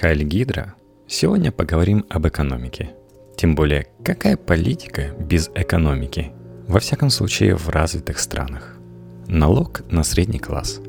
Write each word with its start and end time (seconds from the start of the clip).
Хайль 0.00 0.22
Гидра. 0.22 0.76
Сегодня 1.06 1.52
поговорим 1.52 2.06
об 2.08 2.26
экономике. 2.26 2.92
Тем 3.36 3.54
более, 3.54 3.88
какая 4.02 4.38
политика 4.38 5.10
без 5.18 5.50
экономики? 5.54 6.32
Во 6.66 6.80
всяком 6.80 7.10
случае, 7.10 7.54
в 7.54 7.68
развитых 7.68 8.18
странах. 8.18 8.78
Налог 9.26 9.82
на 9.90 10.02
средний 10.02 10.38
класс. 10.38 10.80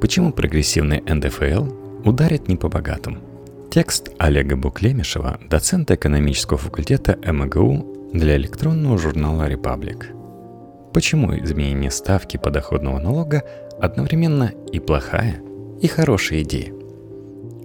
Почему 0.00 0.32
прогрессивный 0.32 1.00
НДФЛ 1.00 2.04
ударит 2.04 2.46
не 2.46 2.54
по 2.54 2.68
богатым? 2.68 3.18
Текст 3.68 4.12
Олега 4.18 4.54
Буклемишева, 4.54 5.40
доцента 5.50 5.96
экономического 5.96 6.56
факультета 6.56 7.18
МГУ 7.26 8.12
для 8.12 8.36
электронного 8.36 8.96
журнала 8.96 9.48
«Репаблик». 9.48 10.10
Почему 10.92 11.36
изменение 11.36 11.90
ставки 11.90 12.36
подоходного 12.36 13.00
налога 13.00 13.42
одновременно 13.80 14.52
и 14.72 14.78
плохая, 14.78 15.40
и 15.80 15.88
хорошая 15.88 16.42
идея? 16.42 16.72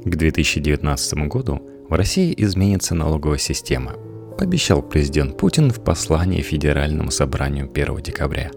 К 0.05 0.16
2019 0.16 1.27
году 1.27 1.61
в 1.89 1.93
России 1.93 2.34
изменится 2.38 2.95
налоговая 2.95 3.38
система, 3.38 3.94
пообещал 4.38 4.81
президент 4.81 5.38
Путин 5.38 5.71
в 5.71 5.84
послании 5.84 6.41
Федеральному 6.41 7.12
собранию 7.12 7.70
1 7.73 7.98
декабря. 7.98 8.52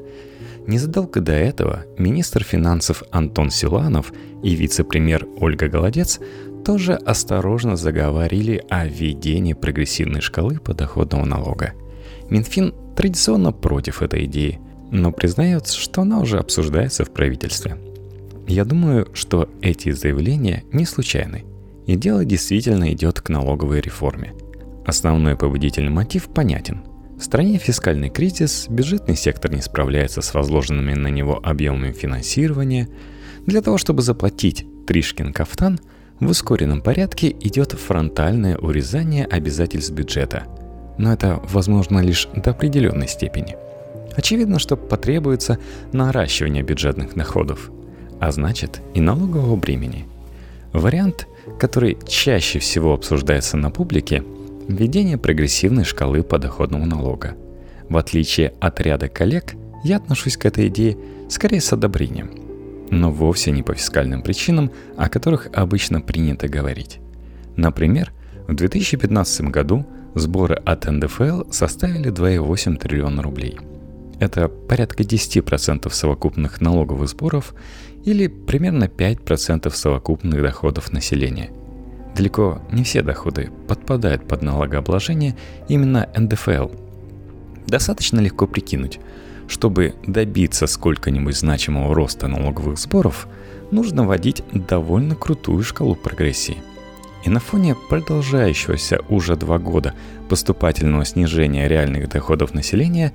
Незадолго 0.67 1.21
до 1.21 1.33
этого 1.33 1.85
министр 1.97 2.45
финансов 2.45 3.03
Антон 3.11 3.51
Силанов 3.51 4.13
и 4.43 4.55
вице-премьер 4.55 5.27
Ольга 5.39 5.69
Голодец 5.69 6.21
тоже 6.65 6.95
осторожно 6.95 7.77
заговорили 7.77 8.63
о 8.69 8.87
введении 8.87 9.55
прогрессивной 9.55 10.21
шкалы 10.21 10.59
подоходного 10.59 11.25
налога. 11.25 11.73
Минфин 12.29 12.75
традиционно 12.95 13.53
против 13.53 14.03
этой 14.03 14.27
идеи, 14.27 14.61
но 14.91 15.11
признается, 15.11 15.79
что 15.79 16.03
она 16.03 16.21
уже 16.21 16.39
обсуждается 16.39 17.05
в 17.05 17.11
правительстве– 17.13 17.79
я 18.51 18.65
думаю, 18.65 19.09
что 19.15 19.49
эти 19.63 19.93
заявления 19.93 20.65
не 20.73 20.85
случайны. 20.85 21.45
И 21.87 21.95
дело 21.95 22.25
действительно 22.25 22.93
идет 22.93 23.21
к 23.21 23.29
налоговой 23.29 23.81
реформе. 23.81 24.35
Основной 24.85 25.37
побудительный 25.37 25.91
мотив 25.91 26.29
понятен. 26.29 26.83
В 27.17 27.23
стране 27.23 27.59
фискальный 27.59 28.09
кризис, 28.09 28.67
бюджетный 28.69 29.15
сектор 29.15 29.53
не 29.53 29.61
справляется 29.61 30.21
с 30.21 30.35
возложенными 30.35 30.95
на 30.95 31.09
него 31.09 31.39
объемами 31.43 31.93
финансирования. 31.93 32.89
Для 33.47 33.63
того, 33.63 33.79
чтобы 33.79 34.03
заплатить 34.03 34.67
Тришкин 34.87 35.33
кафтан, 35.33 35.79
в 36.19 36.29
ускоренном 36.29 36.83
порядке 36.83 37.31
идет 37.31 37.73
фронтальное 37.73 38.57
урезание 38.57 39.27
обязательств 39.27 39.93
бюджета. 39.93 40.45
Но 40.99 41.13
это 41.13 41.41
возможно 41.51 42.01
лишь 42.01 42.27
до 42.35 42.51
определенной 42.51 43.07
степени. 43.07 43.57
Очевидно, 44.17 44.59
что 44.59 44.77
потребуется 44.77 45.59
наращивание 45.93 46.65
бюджетных 46.65 47.15
доходов– 47.15 47.71
а 48.21 48.31
значит 48.33 48.81
и 48.95 49.01
налогового 49.01 49.57
бремени. 49.57 50.07
Вариант, 50.73 51.27
который 51.59 51.99
чаще 52.07 52.59
всего 52.59 52.95
обсуждается 52.95 53.57
на 53.57 53.71
публике– 53.71 54.23
введение 54.71 55.19
прогрессивной 55.19 55.85
шкалы 55.85 56.23
подоходного 56.23 56.85
налога. 56.85 57.37
В 57.89 57.97
отличие 57.97 58.55
от 58.61 58.81
ряда 58.81 59.09
коллег, 59.09 59.55
я 59.85 59.97
отношусь 59.97 60.37
к 60.37 60.47
этой 60.47 60.69
идее 60.69 60.97
скорее 61.29 61.61
с 61.61 61.73
одобрением, 61.73 62.31
но 62.91 63.11
вовсе 63.11 63.51
не 63.51 63.63
по 63.63 63.75
фискальным 63.75 64.23
причинам, 64.23 64.71
о 64.97 65.09
которых 65.09 65.49
обычно 65.53 66.01
принято 66.01 66.49
говорить. 66.49 67.01
Например, 67.57 68.13
в 68.47 68.55
2015 68.55 69.43
году 69.43 69.85
сборы 70.15 70.55
от 70.55 70.87
НДФЛ 70.87 71.51
составили 71.51 72.13
2,8 72.13 72.77
триллиона 72.77 73.23
рублей. 73.23 73.59
Это 74.19 74.49
порядка 74.49 75.03
10% 75.03 75.91
совокупных 75.91 76.61
налоговых 76.61 77.09
сборов 77.09 77.55
или 78.05 78.27
примерно 78.27 78.85
5% 78.85 79.71
совокупных 79.71 80.43
доходов 80.43 80.93
населения. 80.93 81.51
Далеко 82.17 82.61
не 82.73 82.83
все 82.83 83.03
доходы 83.03 83.51
подпадают 83.69 84.27
под 84.27 84.43
налогообложение 84.43 85.37
именно 85.69 86.09
НДФЛ. 86.17 86.71
Достаточно 87.67 88.21
легко 88.21 88.47
прикинуть, 88.47 88.99
чтобы 89.49 89.95
добиться 90.07 90.67
сколько-нибудь 90.67 91.37
значимого 91.37 91.95
роста 91.95 92.27
налоговых 92.27 92.79
сборов, 92.79 93.29
нужно 93.71 94.05
вводить 94.05 94.43
довольно 94.53 95.15
крутую 95.15 95.63
шкалу 95.63 95.95
прогрессии. 95.95 96.57
И 97.25 97.31
на 97.31 97.39
фоне 97.39 97.77
продолжающегося 97.89 99.01
уже 99.09 99.37
два 99.37 99.59
года 99.59 99.95
поступательного 100.29 101.05
снижения 101.05 101.69
реальных 101.69 102.09
доходов 102.09 102.55
населения 102.55 103.13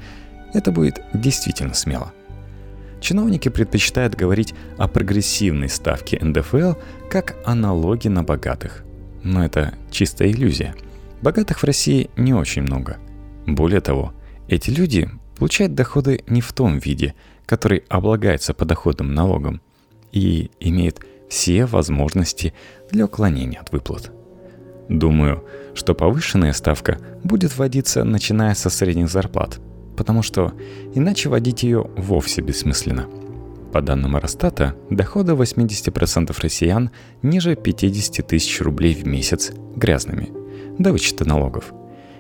это 0.54 0.72
будет 0.72 1.02
действительно 1.14 1.74
смело– 1.74 2.14
Чиновники 3.06 3.50
предпочитают 3.50 4.16
говорить 4.16 4.56
о 4.80 4.88
прогрессивной 4.88 5.70
ставке 5.70 6.18
НДФЛ 6.20 6.74
как 7.08 7.36
о 7.46 7.54
налоге 7.54 8.10
на 8.10 8.24
богатых. 8.24 8.84
Но 9.22 9.46
это 9.46 9.76
чистая 9.92 10.32
иллюзия. 10.32 10.74
Богатых 11.22 11.60
в 11.60 11.64
России 11.64 12.10
не 12.18 12.34
очень 12.34 12.64
много. 12.64 12.98
Более 13.46 13.80
того, 13.82 14.12
эти 14.48 14.72
люди 14.72 15.08
получают 15.38 15.76
доходы 15.76 16.24
не 16.26 16.42
в 16.42 16.52
том 16.52 16.80
виде, 16.80 17.14
который 17.46 17.84
облагается 17.90 18.56
подоходным 18.56 19.14
налогом, 19.14 19.62
и 20.12 20.50
имеют 20.60 21.06
все 21.30 21.68
возможности 21.68 22.56
для 22.90 23.06
уклонения 23.06 23.60
от 23.60 23.72
выплат. 23.72 24.12
Думаю, 24.90 25.46
что 25.76 25.94
повышенная 25.94 26.54
ставка 26.54 26.98
будет 27.24 27.56
вводиться 27.56 28.04
начиная 28.04 28.56
со 28.56 28.72
средних 28.72 29.10
зарплат– 29.10 29.60
потому 29.96 30.22
что 30.22 30.54
иначе 30.94 31.30
водить 31.30 31.64
ее 31.64 31.90
вовсе 31.98 32.42
бессмысленно. 32.42 33.08
По 33.72 33.82
данным 33.82 34.16
Росстата, 34.16 34.76
доходы 34.90 35.34
80% 35.34 36.34
россиян 36.40 36.92
ниже 37.22 37.56
50 37.56 38.26
тысяч 38.26 38.62
рублей 38.62 38.96
в 38.96 39.06
месяц 39.06 39.52
грязными, 39.76 40.30
до 40.80 40.94
вычета 40.94 41.28
налогов. 41.28 41.74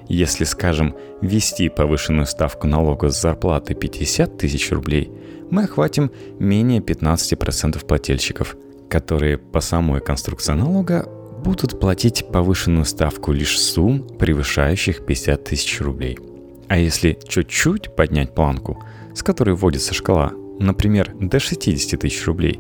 Если, 0.09 0.44
скажем, 0.44 0.96
ввести 1.22 1.69
повышенную 1.69 2.28
ставку 2.28 2.68
налога 2.68 3.09
с 3.09 3.22
зарплаты 3.22 3.74
50 3.74 4.38
тысяч 4.38 4.72
рублей, 4.72 5.09
мы 5.50 5.63
охватим 5.63 6.12
менее 6.40 6.81
15% 6.81 7.86
плательщиков, 7.86 8.57
которые 8.90 9.38
по 9.38 9.62
самой 9.62 10.02
конструкции 10.02 10.53
налога 10.53 11.07
будут 11.44 11.80
платить 11.80 12.28
повышенную 12.31 12.86
ставку 12.86 13.31
лишь 13.31 13.59
сумм, 13.59 14.06
превышающих 14.19 15.06
50 15.06 15.44
тысяч 15.44 15.80
рублей– 15.80 16.19
а 16.68 16.78
если 16.78 17.18
чуть-чуть 17.28 17.96
поднять 17.96 18.34
планку, 18.34 18.84
с 19.14 19.24
которой 19.24 19.56
вводится 19.56 19.94
шкала, 19.94 20.31
например, 20.59 21.14
до 21.20 21.40
60 21.40 22.00
тысяч 22.00 22.26
рублей, 22.26 22.59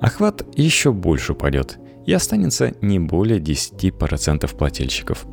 охват 0.00 0.44
еще 0.56 0.92
больше 0.92 1.32
упадет 1.32 1.78
и 2.06 2.12
останется 2.12 2.74
не 2.80 2.98
более 2.98 3.40
10% 3.40 4.56
плательщиков. 4.56 5.26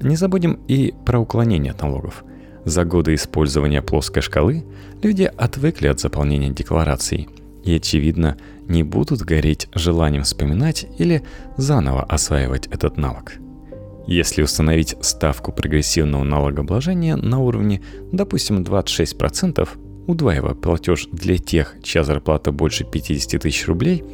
Не 0.00 0.16
забудем 0.16 0.60
и 0.68 0.94
про 1.04 1.18
уклонение 1.18 1.72
от 1.72 1.82
налогов. 1.82 2.24
За 2.64 2.84
годы 2.84 3.14
использования 3.14 3.80
плоской 3.80 4.22
шкалы 4.22 4.64
люди 5.02 5.30
отвыкли 5.36 5.86
от 5.86 6.00
заполнения 6.00 6.50
деклараций 6.50 7.28
и, 7.64 7.74
очевидно, 7.74 8.36
не 8.68 8.82
будут 8.82 9.22
гореть 9.22 9.68
желанием 9.74 10.24
вспоминать 10.24 10.86
или 10.98 11.22
заново 11.56 12.02
осваивать 12.04 12.66
этот 12.66 12.96
навык– 12.96 13.34
если 14.06 14.42
установить 14.42 14.96
ставку 15.00 15.52
прогрессивного 15.52 16.24
налогообложения 16.24 17.16
на 17.16 17.40
уровне, 17.40 17.82
допустим, 18.12 18.62
26%, 18.62 19.68
удваивая 20.06 20.54
платеж 20.54 21.08
для 21.10 21.38
тех, 21.38 21.76
чья 21.82 22.04
зарплата 22.04 22.52
больше 22.52 22.84
50 22.84 23.42
тысяч 23.42 23.66
рублей, 23.66 24.04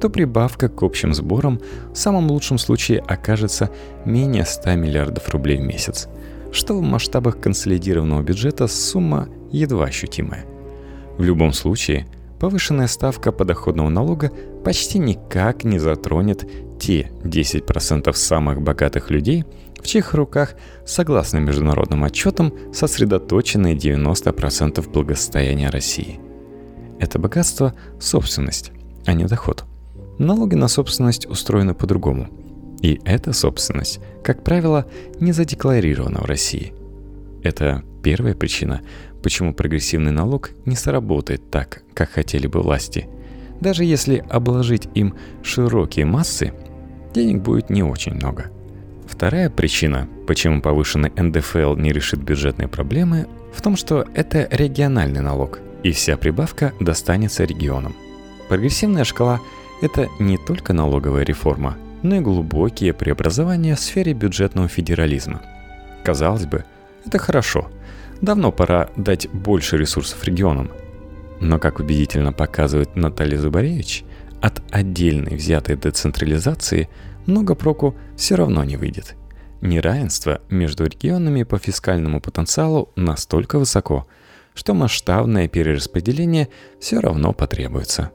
то 0.00 0.10
прибавка 0.10 0.68
к 0.68 0.82
общим 0.82 1.14
сборам 1.14 1.60
в 1.92 1.96
самом 1.96 2.30
лучшем 2.30 2.58
случае 2.58 2.98
окажется 3.00 3.70
менее 4.04 4.44
100 4.44 4.74
миллиардов 4.74 5.28
рублей 5.30 5.58
в 5.58 5.62
месяц, 5.62 6.08
что 6.52 6.74
в 6.74 6.82
масштабах 6.82 7.40
консолидированного 7.40 8.22
бюджета 8.22 8.66
сумма 8.66 9.28
едва 9.52 9.86
ощутимая. 9.86 10.44
В 11.16 11.22
любом 11.22 11.52
случае, 11.52 12.06
повышенная 12.38 12.88
ставка 12.88 13.32
подоходного 13.32 13.88
налога 13.88 14.30
почти 14.64 14.98
никак 14.98 15.64
не 15.64 15.78
затронет 15.78 16.46
те 16.86 17.10
10% 17.24 18.12
самых 18.12 18.62
богатых 18.62 19.10
людей, 19.10 19.44
в 19.82 19.88
чьих 19.88 20.14
руках, 20.14 20.54
согласно 20.86 21.38
международным 21.38 22.04
отчетам, 22.04 22.52
сосредоточены 22.72 23.74
90% 23.74 24.88
благосостояния 24.88 25.68
России. 25.68 26.20
Это 27.00 27.18
богатство– 27.18 27.74
собственность, 28.00 28.70
а 29.04 29.14
не 29.14 29.24
доход. 29.24 29.64
Налоги 30.18 30.54
на 30.54 30.68
собственность 30.68 31.26
устроены 31.26 31.74
по-другому. 31.74 32.28
И 32.82 33.00
эта 33.04 33.32
собственность, 33.32 33.98
как 34.22 34.44
правило, 34.44 34.86
не 35.18 35.32
задекларирована 35.32 36.20
в 36.20 36.26
России. 36.26 36.72
Это 37.42 37.82
первая 38.04 38.34
причина, 38.34 38.82
почему 39.24 39.54
прогрессивный 39.54 40.12
налог 40.12 40.50
не 40.64 40.76
сработает 40.76 41.50
так, 41.50 41.82
как 41.94 42.10
хотели 42.10 42.46
бы 42.46 42.62
власти. 42.62 43.08
Даже 43.60 43.82
если 43.82 44.24
обложить 44.30 44.88
им 44.94 45.16
широкие 45.42 46.06
массы– 46.06 46.52
денег 47.16 47.42
будет 47.42 47.70
не 47.70 47.82
очень 47.82 48.14
много. 48.14 48.50
Вторая 49.06 49.48
причина, 49.48 50.06
почему 50.26 50.60
повышенный 50.60 51.12
НДФЛ 51.16 51.74
не 51.76 51.92
решит 51.92 52.20
бюджетные 52.20 52.68
проблемы, 52.68 53.26
в 53.54 53.62
том, 53.62 53.76
что 53.76 54.06
это 54.14 54.46
региональный 54.50 55.22
налог, 55.22 55.60
и 55.82 55.92
вся 55.92 56.18
прибавка 56.18 56.74
достанется 56.78 57.44
регионам. 57.44 57.94
Прогрессивная 58.48 59.04
шкала– 59.04 59.40
это 59.82 60.08
не 60.18 60.36
только 60.36 60.74
налоговая 60.74 61.24
реформа, 61.24 61.78
но 62.02 62.16
и 62.16 62.20
глубокие 62.20 62.92
преобразования 62.92 63.76
в 63.76 63.80
сфере 63.80 64.12
бюджетного 64.12 64.68
федерализма. 64.68 65.40
Казалось 66.04 66.44
бы, 66.44 66.64
это 67.06 67.18
хорошо. 67.18 67.70
Давно 68.20 68.52
пора 68.52 68.90
дать 68.96 69.28
больше 69.30 69.78
ресурсов 69.78 70.22
регионам. 70.24 70.70
Но, 71.40 71.58
как 71.58 71.80
убедительно 71.80 72.32
показывает 72.32 72.94
Наталья 72.94 73.38
Зубаревич, 73.38 74.04
от 74.40 74.62
отдельной 74.70 75.36
взятой 75.36 75.76
децентрализации 75.76 76.88
много 77.26 77.54
проку 77.54 77.96
все 78.16 78.36
равно 78.36 78.64
не 78.64 78.76
выйдет. 78.76 79.16
Неравенство 79.60 80.40
между 80.50 80.84
регионами 80.84 81.42
по 81.42 81.58
фискальному 81.58 82.20
потенциалу 82.20 82.90
настолько 82.94 83.58
высоко, 83.58 84.06
что 84.54 84.74
масштабное 84.74 85.48
перераспределение 85.48 86.48
все 86.80 87.00
равно 87.00 87.32
потребуется. 87.32 88.10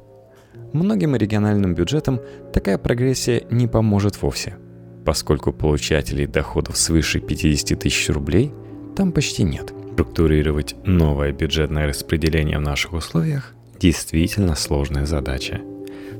Многим 0.73 1.15
региональным 1.15 1.75
бюджетам 1.75 2.21
такая 2.53 2.77
прогрессия 2.77 3.43
не 3.49 3.67
поможет 3.67 4.21
вовсе, 4.21 4.57
поскольку 5.05 5.51
получателей 5.51 6.27
доходов 6.27 6.77
свыше 6.77 7.19
50 7.19 7.79
тысяч 7.79 8.09
рублей 8.09 8.53
там 8.95 9.11
почти 9.11 9.43
нет. 9.43 9.73
Структурировать 9.93 10.75
новое 10.85 11.31
бюджетное 11.33 11.87
распределение 11.87 12.57
в 12.57 12.61
наших 12.61 12.93
условиях 12.93 13.53
действительно 13.79 14.55
сложная 14.55 15.05
задача. 15.05 15.61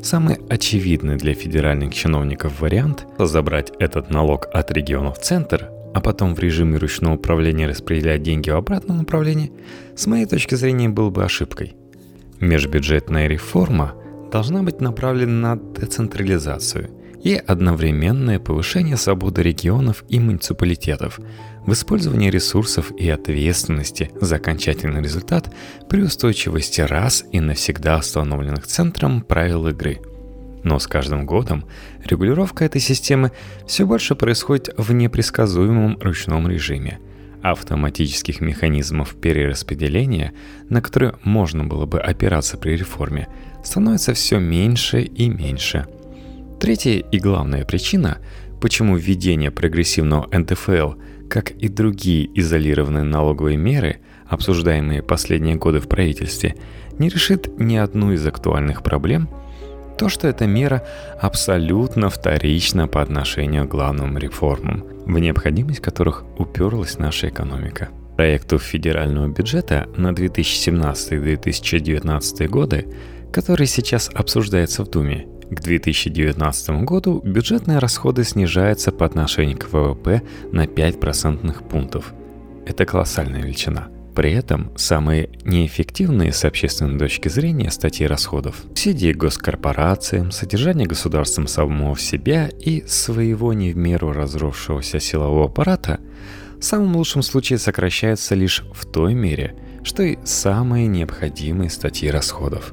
Самый 0.02 0.38
очевидный 0.50 1.18
для 1.18 1.34
федеральных 1.34 1.94
чиновников 1.94 2.60
вариант– 2.60 3.06
забрать 3.20 3.72
этот 3.80 4.10
налог 4.10 4.48
от 4.54 4.72
регионов 4.72 5.20
в 5.20 5.22
центр 5.22 5.70
а 5.94 6.00
потом 6.00 6.36
в 6.36 6.40
режиме 6.40 6.78
ручного 6.78 7.16
управления 7.16 7.68
распределять 7.68 8.24
деньги 8.24 8.50
в 8.50 8.56
обратном 8.56 8.98
направлении, 8.98 9.52
с 9.96 10.08
моей 10.08 10.26
точки 10.26 10.56
зрения 10.56 10.90
был 10.90 11.12
бы 11.12 11.24
ошибкой. 11.24 11.76
Межбюджетная 12.40 13.28
реформа 13.28 13.94
должна 14.32 14.64
быть 14.64 14.82
направлена 14.82 15.56
на 15.56 15.62
децентрализацию 15.62 16.90
и 17.24 17.36
одновременное 17.36 18.40
повышение 18.40 18.98
свободы 18.98 19.44
регионов 19.44 20.04
и 20.10 20.20
муниципалитетов 20.20 21.20
в 21.66 21.74
использовании 21.74 22.30
ресурсов 22.30 22.92
и 22.98 23.10
ответственности 23.10 24.12
за 24.20 24.38
окончательный 24.38 25.02
результат 25.02 25.54
при 25.90 26.02
устойчивости 26.02 26.82
раз 26.82 27.24
и 27.32 27.40
навсегда 27.40 27.98
установленных 27.98 28.66
центром 28.68 29.22
правил 29.22 29.68
игры– 29.68 30.00
но 30.64 30.80
с 30.80 30.88
каждым 30.88 31.26
годом 31.26 31.66
регулировка 32.06 32.66
этой 32.66 32.82
системы 32.82 33.32
все 33.68 33.86
больше 33.86 34.16
происходит 34.16 34.74
в 34.78 34.92
непредсказуемом 34.92 35.98
ручном 36.00 36.48
режиме. 36.48 37.00
Автоматических 37.42 38.40
механизмов 38.42 39.16
перераспределения, 39.16 40.34
на 40.70 40.82
которые 40.82 41.16
можно 41.24 41.64
было 41.64 41.88
бы 41.88 42.00
опираться 42.00 42.58
при 42.58 42.78
реформе, 42.78 43.28
становится 43.64 44.14
все 44.14 44.38
меньше 44.38 45.02
и 45.02 45.30
меньше. 45.30 45.88
Третья 46.62 46.92
и 46.92 47.20
главная 47.20 47.66
причина, 47.66 48.20
почему 48.62 48.96
введение 48.96 49.52
прогрессивного 49.52 50.30
НДФЛ, 50.32 50.94
как 51.28 51.52
и 51.52 51.68
другие 51.68 52.30
изолированные 52.40 53.04
налоговые 53.04 53.58
меры, 53.58 53.98
обсуждаемые 54.28 55.02
последние 55.02 55.56
годы 55.56 55.80
в 55.80 55.90
правительстве, 55.90 56.56
не 57.00 57.10
решит 57.10 57.50
ни 57.60 57.76
одну 57.76 58.14
из 58.14 58.26
актуальных 58.26 58.84
проблем– 58.84 59.28
то, 60.02 60.10
что 60.10 60.28
эта 60.28 60.48
мера 60.48 60.84
абсолютно 61.20 62.10
вторична 62.10 62.88
по 62.88 63.04
отношению 63.04 63.68
к 63.68 63.72
главным 63.72 64.18
реформам, 64.18 64.84
в 65.06 65.20
необходимость 65.20 65.82
которых 65.82 66.24
уперлась 66.40 66.98
наша 66.98 67.30
экономика. 67.30 67.90
Проекту 68.18 68.58
федерального 68.58 69.28
бюджета 69.28 69.88
на 69.96 70.12
2017-2019 70.12 72.48
годы, 72.48 72.88
который 73.32 73.68
сейчас 73.68 74.10
обсуждается 74.12 74.84
в 74.84 74.90
Думе, 74.90 75.28
к 75.52 75.62
2019 75.62 76.84
году 76.84 77.22
бюджетные 77.24 77.78
расходы 77.78 78.24
снижаются 78.24 78.92
по 78.92 79.06
отношению 79.06 79.58
к 79.58 79.72
ВВП 79.72 80.24
на 80.52 80.66
5 80.66 81.00
процентных 81.00 81.64
пунктов. 81.64 82.14
Это 82.66 82.86
колоссальная 82.86 83.44
величина– 83.44 83.90
при 84.16 84.34
этом 84.34 84.72
самые 84.76 85.30
неэффективные 85.46 86.34
с 86.34 86.44
общественной 86.44 87.00
точки 87.00 87.30
зрения 87.30 87.72
статьи 87.72 88.06
расходов– 88.06 88.56
субсидии 88.70 89.14
госкорпорациям, 89.14 90.32
содержание 90.32 90.88
государством 90.88 91.48
самого 91.48 91.98
себя 91.98 92.50
и 92.50 92.84
своего 92.88 93.54
не 93.54 93.72
в 93.72 93.78
меру 93.78 94.12
разросшегося 94.12 95.00
силового 95.00 95.46
аппарата– 95.46 96.00
в 96.62 96.64
самом 96.64 96.96
лучшем 96.96 97.24
случае 97.24 97.58
сокращаются 97.58 98.36
лишь 98.36 98.64
в 98.72 98.86
той 98.86 99.16
мере, 99.16 99.56
что 99.84 100.04
и 100.04 100.20
самые 100.24 100.86
необходимые 100.86 101.72
статьи 101.72 102.08
расходов. 102.08 102.72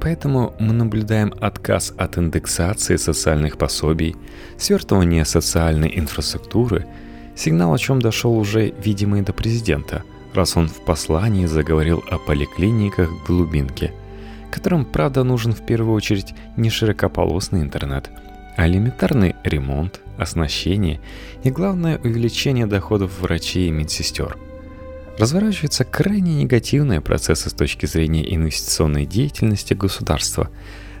Поэтому 0.00 0.54
мы 0.58 0.72
наблюдаем 0.72 1.34
отказ 1.40 1.92
от 1.96 2.18
индексации 2.18 2.96
социальных 2.96 3.58
пособий, 3.58 4.16
свертывание 4.56 5.24
социальной 5.24 5.98
инфраструктуры, 5.98 6.86
сигнал 7.34 7.74
о 7.74 7.78
чем 7.78 8.00
дошел 8.00 8.36
уже, 8.36 8.72
видимо, 8.82 9.18
и 9.18 9.22
до 9.22 9.32
президента– 9.32 10.02
раз 10.34 10.56
он 10.56 10.68
в 10.68 10.84
послании 10.84 11.46
заговорил 11.46 12.02
о 12.10 12.18
поликлиниках 12.18 13.10
в 13.10 13.26
глубинке, 13.26 13.92
которым, 14.50 14.84
правда, 14.84 15.24
нужен 15.24 15.52
в 15.52 15.64
первую 15.66 15.94
очередь 15.94 16.34
не 16.56 16.70
широкополосный 16.70 17.60
интернет, 17.60 18.10
а 18.56 18.66
элементарный 18.66 19.36
ремонт, 19.44 20.00
оснащение 20.16 21.00
и, 21.42 21.50
главное, 21.50 21.98
увеличение 21.98 22.66
доходов 22.66 23.20
врачей 23.20 23.68
и 23.68 23.72
медсестер. 23.72 24.36
Разворачиваются 25.18 25.84
крайне 25.84 26.34
негативные 26.34 27.00
процессы 27.00 27.50
с 27.50 27.52
точки 27.52 27.86
зрения 27.86 28.34
инвестиционной 28.34 29.04
деятельности 29.04 29.74
государства. 29.74 30.50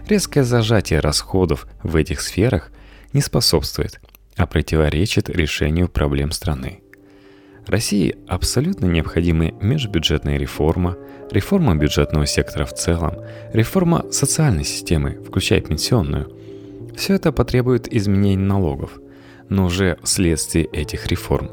Резкое 0.08 0.44
зажатие 0.44 1.00
расходов 1.00 1.66
в 1.82 1.96
этих 1.96 2.20
сферах 2.20 2.70
не 3.12 3.20
способствует, 3.20 4.00
а 4.36 4.46
противоречит 4.46 5.28
решению 5.30 5.88
проблем 5.88 6.32
страны– 6.32 6.80
России 7.68 8.16
абсолютно 8.26 8.86
необходимы 8.86 9.54
межбюджетная 9.60 10.38
реформа, 10.38 10.96
реформа 11.30 11.76
бюджетного 11.76 12.26
сектора 12.26 12.64
в 12.64 12.74
целом, 12.74 13.16
реформа 13.52 14.10
социальной 14.10 14.64
системы, 14.64 15.18
включая 15.26 15.60
пенсионную. 15.60 16.32
Все 16.96 17.14
это 17.14 17.30
потребует 17.30 17.92
изменений 17.92 18.36
налогов, 18.36 18.98
но 19.48 19.66
уже 19.66 19.98
вследствие 20.02 20.64
этих 20.64 21.06
реформ. 21.08 21.50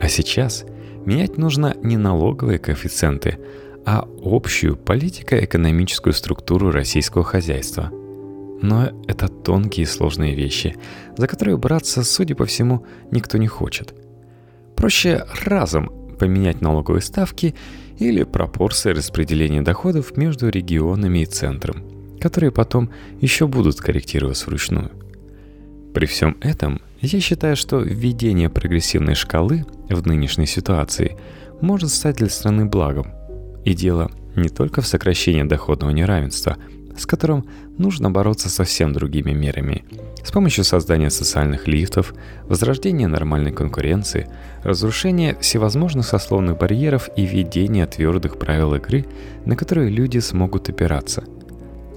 А 0.00 0.08
сейчас 0.08 0.64
менять 1.08 1.38
нужно 1.38 1.74
не 1.82 1.96
налоговые 1.96 2.58
коэффициенты, 2.58 3.38
а 3.84 4.06
общую 4.22 4.76
политико-экономическую 4.76 6.12
структуру 6.12 6.70
российского 6.70 7.24
хозяйства. 7.24 7.90
Но 8.60 8.90
это 9.06 9.28
тонкие 9.28 9.84
и 9.84 9.86
сложные 9.86 10.34
вещи, 10.34 10.76
за 11.16 11.26
которые 11.26 11.56
браться, 11.56 12.04
судя 12.04 12.34
по 12.34 12.44
всему, 12.44 12.84
никто 13.10 13.38
не 13.38 13.46
хочет– 13.46 13.94
Проще 14.78 15.24
разом 15.44 15.90
поменять 16.20 16.60
налоговые 16.60 17.02
ставки 17.02 17.56
или 17.98 18.22
пропорции 18.22 18.92
распределения 18.92 19.60
доходов 19.60 20.16
между 20.16 20.48
регионами 20.48 21.20
и 21.20 21.26
центром, 21.26 21.82
которые 22.20 22.52
потом 22.52 22.90
еще 23.20 23.48
будут 23.48 23.80
корректироваться 23.80 24.46
вручную. 24.46 24.92
При 25.94 26.06
всем 26.06 26.36
этом 26.40 26.80
я 27.00 27.20
считаю, 27.20 27.56
что 27.56 27.78
введение 27.78 28.48
прогрессивной 28.48 29.14
шкалы 29.14 29.64
в 29.88 30.06
нынешней 30.06 30.46
ситуации 30.46 31.16
может 31.60 31.90
стать 31.90 32.16
для 32.16 32.28
страны 32.28 32.66
благом. 32.66 33.12
И 33.64 33.74
дело 33.74 34.10
не 34.36 34.48
только 34.48 34.80
в 34.82 34.86
сокращении 34.86 35.42
доходного 35.42 35.90
неравенства, 35.90 36.56
с 36.96 37.06
которым 37.06 37.46
нужно 37.78 38.10
бороться 38.10 38.48
совсем 38.48 38.92
другими 38.92 39.32
мерами– 39.32 39.84
с 40.28 40.30
помощью 40.30 40.62
создания 40.64 41.08
социальных 41.08 41.66
лифтов, 41.66 42.12
возрождения 42.48 43.08
нормальной 43.08 43.50
конкуренции, 43.50 44.28
разрушения 44.62 45.36
всевозможных 45.40 46.06
сословных 46.06 46.58
барьеров 46.58 47.08
и 47.16 47.24
введения 47.24 47.86
твердых 47.86 48.38
правил 48.38 48.74
игры, 48.74 49.06
на 49.46 49.56
которые 49.56 49.88
люди 49.88 50.18
смогут 50.18 50.68
опираться. 50.68 51.24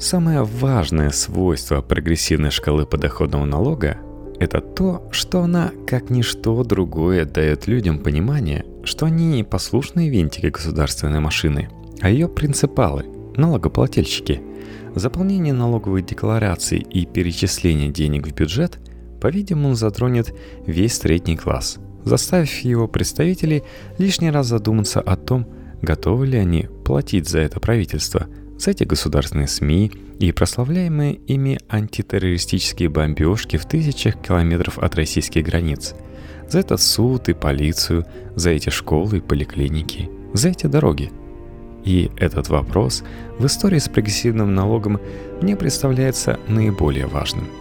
Самое 0.02 0.44
важное 0.44 1.12
свойство 1.12 1.82
прогрессивной 1.82 2.52
шкалы 2.52 2.86
подоходного 2.86 3.46
налога– 3.46 3.98
это 4.40 4.60
то, 4.60 5.08
что 5.12 5.42
она, 5.42 5.72
как 5.88 6.10
ничто 6.10 6.64
другое, 6.66 7.24
дает 7.24 7.68
людям 7.68 8.00
понимание, 8.00 8.66
что 8.84 9.06
они 9.06 9.28
не 9.28 9.44
послушные 9.44 10.10
винтики 10.10 10.48
государственной 10.48 11.22
машины, 11.22 11.70
а 12.02 12.10
ее 12.10 12.28
принципалы– 12.28 13.06
налогоплательщики– 13.38 14.42
Заполнение 14.96 15.54
налоговой 15.54 16.02
декларации 16.02 16.80
и 16.80 17.06
перечисление 17.06 17.90
денег 17.90 18.28
в 18.28 18.34
бюджет, 18.34 18.78
по-видимому, 19.22 19.74
затронет 19.74 20.34
весь 20.66 20.98
средний 20.98 21.38
класс, 21.38 21.78
заставив 22.04 22.52
его 22.60 22.90
представителей 22.90 23.64
лишний 23.98 24.32
раз 24.32 24.48
задуматься 24.48 25.00
о 25.00 25.16
том, 25.16 25.48
готовы 25.82 26.28
ли 26.28 26.38
они 26.38 26.68
платить 26.84 27.30
за 27.30 27.40
это 27.40 27.62
правительство, 27.62 28.28
эти 28.68 28.84
государственные 28.84 29.48
СМИ 29.48 29.92
и 30.20 30.32
прославляемые 30.32 31.16
ими 31.16 31.60
антитеррористические 31.70 32.90
бомбежки 32.90 33.58
в 33.58 33.66
тысячах 33.66 34.22
километров 34.22 34.78
от 34.78 34.96
российских 34.96 35.46
границ, 35.46 35.96
за 36.48 36.60
этот 36.60 36.82
суд 36.82 37.30
и 37.30 37.34
полицию, 37.34 38.06
за 38.36 38.52
эти 38.52 38.70
школы 38.70 39.18
и 39.18 39.22
поликлиники, 39.22 40.10
за 40.34 40.50
эти 40.50 40.68
дороги– 40.68 41.12
и 41.84 42.12
этот 42.18 42.50
вопрос 42.50 43.04
в 43.40 43.46
истории 43.46 43.80
с 43.80 43.90
прогрессивным 43.90 44.54
налогом 44.54 45.00
мне 45.42 45.56
представляется 45.56 46.40
наиболее 46.48 47.08
важным– 47.08 47.48